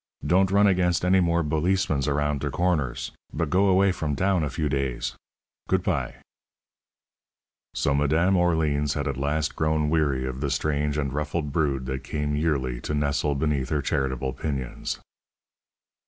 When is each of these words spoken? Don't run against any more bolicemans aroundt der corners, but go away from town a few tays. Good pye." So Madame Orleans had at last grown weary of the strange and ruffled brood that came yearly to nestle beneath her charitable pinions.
Don't 0.25 0.49
run 0.49 0.65
against 0.65 1.05
any 1.05 1.19
more 1.19 1.43
bolicemans 1.43 2.07
aroundt 2.07 2.39
der 2.39 2.49
corners, 2.49 3.11
but 3.31 3.51
go 3.51 3.67
away 3.67 3.91
from 3.91 4.15
town 4.15 4.43
a 4.43 4.49
few 4.49 4.67
tays. 4.67 5.15
Good 5.69 5.83
pye." 5.83 6.15
So 7.75 7.93
Madame 7.93 8.35
Orleans 8.35 8.95
had 8.95 9.07
at 9.07 9.15
last 9.15 9.55
grown 9.55 9.91
weary 9.91 10.25
of 10.25 10.41
the 10.41 10.49
strange 10.49 10.97
and 10.97 11.13
ruffled 11.13 11.51
brood 11.51 11.85
that 11.85 12.03
came 12.03 12.35
yearly 12.35 12.81
to 12.81 12.95
nestle 12.95 13.35
beneath 13.35 13.69
her 13.69 13.83
charitable 13.83 14.33
pinions. 14.33 14.97